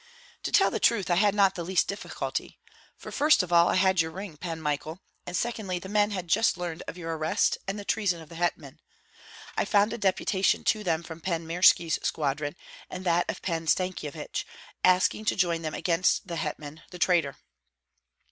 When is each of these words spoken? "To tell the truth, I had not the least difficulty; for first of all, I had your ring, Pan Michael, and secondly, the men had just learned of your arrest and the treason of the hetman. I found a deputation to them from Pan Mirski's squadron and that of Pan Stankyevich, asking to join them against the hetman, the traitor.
"To 0.41 0.51
tell 0.51 0.71
the 0.71 0.79
truth, 0.79 1.11
I 1.11 1.13
had 1.17 1.35
not 1.35 1.53
the 1.53 1.63
least 1.63 1.87
difficulty; 1.87 2.57
for 2.97 3.11
first 3.11 3.43
of 3.43 3.53
all, 3.53 3.67
I 3.69 3.75
had 3.75 4.01
your 4.01 4.09
ring, 4.09 4.35
Pan 4.35 4.59
Michael, 4.59 4.99
and 5.27 5.37
secondly, 5.37 5.77
the 5.77 5.89
men 5.89 6.09
had 6.09 6.27
just 6.27 6.57
learned 6.57 6.81
of 6.87 6.97
your 6.97 7.15
arrest 7.15 7.59
and 7.67 7.77
the 7.77 7.85
treason 7.85 8.19
of 8.19 8.27
the 8.27 8.33
hetman. 8.35 8.79
I 9.55 9.63
found 9.63 9.93
a 9.93 9.99
deputation 9.99 10.63
to 10.63 10.83
them 10.83 11.03
from 11.03 11.21
Pan 11.21 11.45
Mirski's 11.45 11.99
squadron 12.01 12.55
and 12.89 13.05
that 13.05 13.29
of 13.29 13.43
Pan 13.43 13.67
Stankyevich, 13.67 14.43
asking 14.83 15.25
to 15.25 15.35
join 15.35 15.61
them 15.61 15.75
against 15.75 16.25
the 16.27 16.37
hetman, 16.37 16.81
the 16.89 16.97
traitor. 16.97 17.37